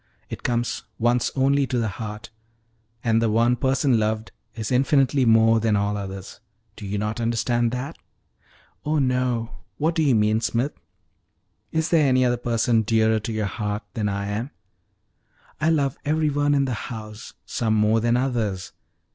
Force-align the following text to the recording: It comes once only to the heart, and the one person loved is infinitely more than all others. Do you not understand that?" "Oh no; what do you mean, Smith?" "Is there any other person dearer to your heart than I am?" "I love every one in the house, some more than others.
It 0.31 0.41
comes 0.41 0.83
once 0.97 1.29
only 1.35 1.67
to 1.67 1.77
the 1.77 1.87
heart, 2.01 2.31
and 3.03 3.21
the 3.21 3.29
one 3.29 3.55
person 3.55 3.99
loved 3.99 4.31
is 4.55 4.71
infinitely 4.71 5.25
more 5.25 5.59
than 5.59 5.75
all 5.75 5.95
others. 5.95 6.39
Do 6.75 6.87
you 6.87 6.97
not 6.97 7.21
understand 7.21 7.69
that?" 7.69 7.99
"Oh 8.83 8.97
no; 8.97 9.51
what 9.77 9.93
do 9.93 10.01
you 10.01 10.15
mean, 10.15 10.41
Smith?" 10.41 10.73
"Is 11.71 11.89
there 11.89 12.07
any 12.09 12.25
other 12.25 12.35
person 12.37 12.81
dearer 12.81 13.19
to 13.19 13.31
your 13.31 13.45
heart 13.45 13.83
than 13.93 14.09
I 14.09 14.25
am?" 14.29 14.49
"I 15.59 15.69
love 15.69 15.99
every 16.03 16.31
one 16.31 16.55
in 16.55 16.65
the 16.65 16.73
house, 16.89 17.35
some 17.45 17.75
more 17.75 17.99
than 17.99 18.17
others. 18.17 18.73